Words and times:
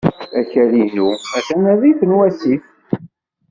Akal-inu 0.39 1.07
atan 1.37 1.63
rrif 1.75 1.99
wasif. 2.19 2.63